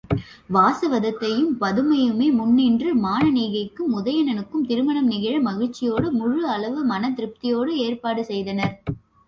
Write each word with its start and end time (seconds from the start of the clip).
வாசவதத்தையும் 0.49 1.51
பதுமையுமே 1.59 2.27
முன் 2.31 2.53
நின்று, 2.53 2.89
மானனீகைக்கும் 3.03 3.93
உதயணனுக்கும் 3.99 4.65
திருமணம் 4.65 5.07
நிகழ 5.07 5.35
மகிழ்ச்சியோடும் 5.41 6.19
முழுஅளவு 6.21 6.81
மனத் 6.85 7.17
திருப்தியோடும் 7.19 7.81
ஏற்பாடு 7.81 8.23
செய்தனர். 8.25 8.75